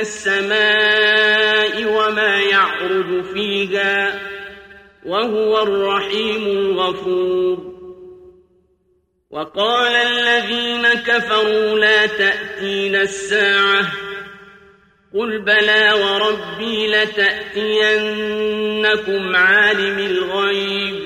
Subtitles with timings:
[0.00, 4.20] السماء وما يعرج فيها
[5.06, 7.76] وهو الرحيم الغفور.
[9.30, 13.92] وقال الذين كفروا لا تأتين الساعة
[15.14, 18.16] قل بلى وربي لتأتينكم
[19.36, 21.05] عالم الغيب.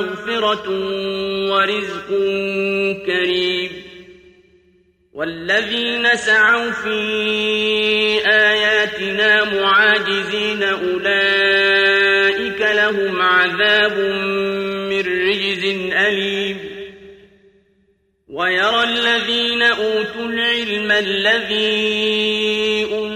[0.00, 0.70] مغفرة
[1.50, 2.08] ورزق
[3.06, 3.70] كريم.
[5.12, 6.98] والذين سعوا في
[8.26, 13.98] آياتنا معاجزين أولئك لهم عذاب
[14.90, 16.58] من رجز أليم.
[18.28, 21.66] ويرى الذين أوتوا العلم الذي
[22.92, 23.15] أنزل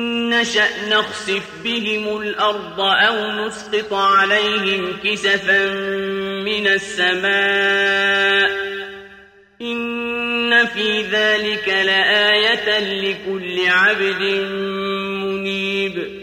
[0.41, 5.65] نشأ نخسف بهم الأرض أو نسقط عليهم كسفا
[6.45, 8.51] من السماء
[9.61, 14.21] إن في ذلك لآية لكل عبد
[15.23, 16.21] منيب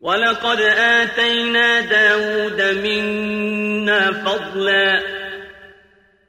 [0.00, 5.02] ولقد آتينا داود منا فضلا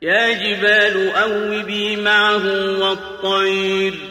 [0.01, 2.45] يا جبال أوبي معه
[2.79, 4.10] والطير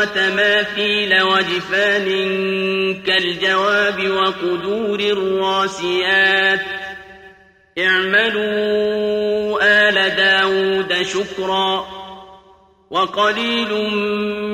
[0.00, 2.06] وتماثيل وجفان
[3.02, 6.60] كالجواب وقدور الراسيات.
[7.78, 11.86] اعملوا آل داود شكرا
[12.90, 13.72] وقليل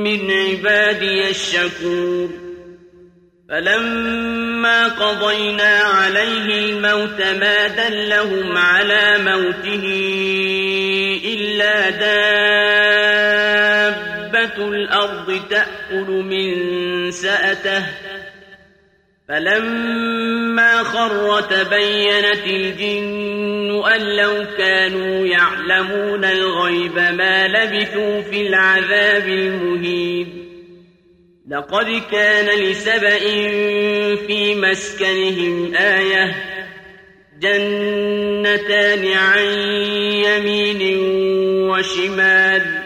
[0.05, 2.29] من عبادي الشكور.
[3.49, 9.85] فلما قضينا عليه الموت ما دلهم على موته
[11.25, 12.56] إلا دابة
[15.51, 17.87] تأكل من سأته.
[19.29, 30.43] فلما خر تبينت الجن أن لو كانوا يعلمون الغيب ما لبثوا في العذاب المهين.
[31.51, 33.19] لقد كان لسبأ
[34.27, 36.35] في مسكنهم آية
[37.41, 39.45] جنتان عن
[40.25, 40.99] يمين
[41.71, 42.86] وشمال.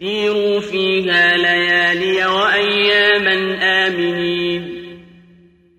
[0.00, 4.80] سيروا فيها ليالي وأياما آمنين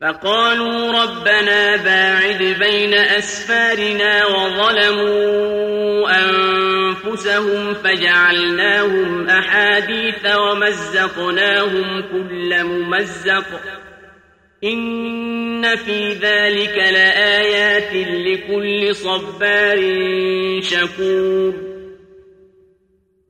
[0.02, 13.46] فقالوا ربنا باعد بين أسفارنا وظلموا أنفسهم فجعلناهم أحاديث ومزقناهم كل ممزق
[14.64, 19.82] إن في ذلك لآيات لكل صبار
[20.62, 21.71] شكور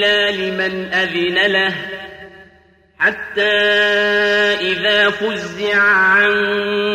[0.00, 1.74] إلا لمن أذن له
[2.98, 3.42] حتى
[4.60, 6.32] إذا فزع عن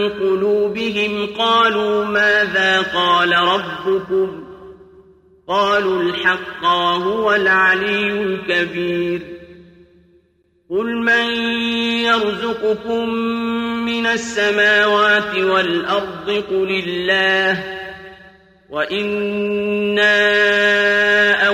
[0.09, 4.43] قلوبهم قالوا ماذا قال ربكم؟
[5.47, 9.21] قالوا الحق وهو العلي الكبير.
[10.69, 11.35] قل من
[12.03, 13.09] يرزقكم
[13.85, 17.63] من السماوات والأرض؟ قل الله.
[18.69, 20.15] وإنا
[21.47, 21.53] أو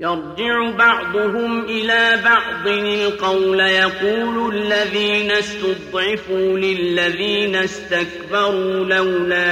[0.00, 9.46] يرجع بعضهم إلى بعض القول يقول الذين استضعفوا للذين استكبروا لولا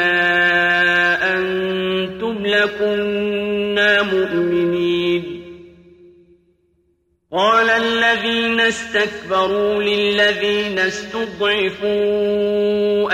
[1.32, 5.44] أنتم لكنا مؤمنين.
[7.32, 11.92] قال الذين استكبروا للذين استضعفوا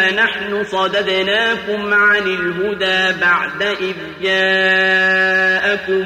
[0.09, 6.05] أنحن صددناكم عن الهدى بعد إذ جاءكم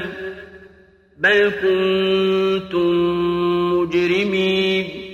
[1.18, 2.90] بل كنتم
[3.72, 5.04] مجرمين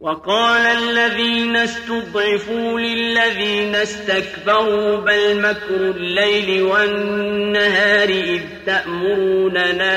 [0.00, 9.94] وقال الذين استضعفوا للذين استكبروا بل مكر الليل والنهار إذ تأمروننا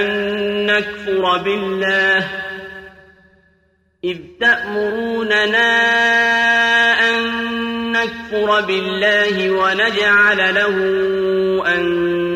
[0.00, 2.28] أن نكفر بالله
[4.04, 5.68] إذ تأمروننا
[7.08, 10.76] أن نكفر بالله ونجعل له
[11.66, 12.35] أندادا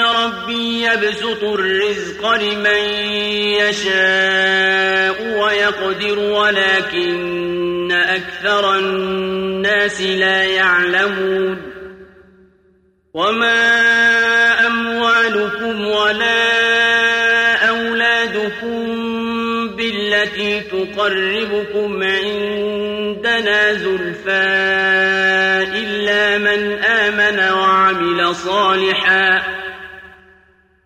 [0.00, 2.84] ربي يبسط الرزق لمن
[3.60, 11.72] يشاء ويقدر ولكن أكثر الناس لا يعلمون.
[13.14, 16.72] وما أموالكم ولا
[17.68, 19.02] أولادكم
[19.76, 24.42] بالتي تقربكم عندنا زلفى
[25.74, 29.51] إلا من آمن وعمل صالحا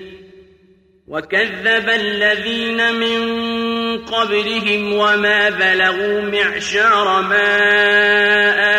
[1.11, 3.21] وكذب الذين من
[3.97, 7.47] قبلهم وما بلغوا معشار ما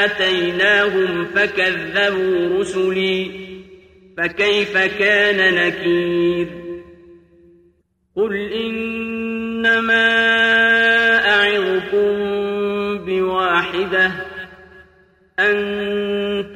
[0.05, 3.31] آتيناهم فكذبوا رسلي
[4.19, 6.49] فكيف كان نكير
[8.17, 9.03] قل إن
[9.63, 10.09] إنما
[11.31, 12.09] أعظكم
[13.05, 14.11] بواحدة
[15.39, 16.12] أن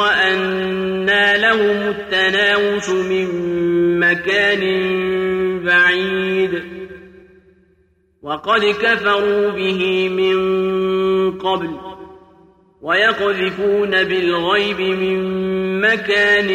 [0.00, 3.28] وأنا لهم التناوش من
[3.98, 4.60] مكان
[5.64, 6.62] بعيد
[8.22, 11.70] وقد كفروا به من قبل
[12.82, 15.20] ويقذفون بالغيب من
[15.80, 16.48] مكان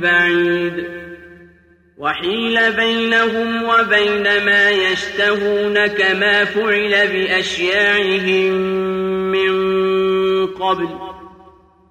[0.00, 0.84] بعيد
[1.98, 8.52] وحيل بينهم وبين ما يشتهون كما فعل بأشياعهم
[9.32, 9.52] من
[10.46, 11.11] قبل